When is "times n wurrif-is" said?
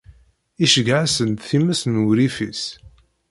1.49-2.63